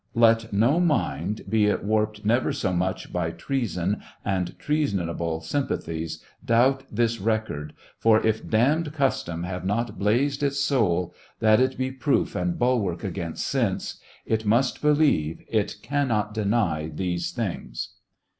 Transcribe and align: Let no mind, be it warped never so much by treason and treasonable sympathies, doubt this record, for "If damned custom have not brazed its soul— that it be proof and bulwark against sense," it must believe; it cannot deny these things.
Let 0.15 0.51
no 0.51 0.79
mind, 0.79 1.43
be 1.47 1.67
it 1.67 1.83
warped 1.83 2.25
never 2.25 2.51
so 2.51 2.73
much 2.73 3.13
by 3.13 3.29
treason 3.29 4.01
and 4.25 4.57
treasonable 4.57 5.41
sympathies, 5.41 6.23
doubt 6.43 6.85
this 6.91 7.19
record, 7.21 7.73
for 7.99 8.19
"If 8.25 8.49
damned 8.49 8.93
custom 8.93 9.43
have 9.43 9.63
not 9.63 9.99
brazed 9.99 10.41
its 10.41 10.59
soul— 10.59 11.13
that 11.39 11.59
it 11.59 11.77
be 11.77 11.91
proof 11.91 12.33
and 12.35 12.57
bulwark 12.57 13.03
against 13.03 13.45
sense," 13.45 13.99
it 14.25 14.43
must 14.43 14.81
believe; 14.81 15.43
it 15.47 15.75
cannot 15.83 16.33
deny 16.33 16.87
these 16.91 17.29
things. 17.29 17.89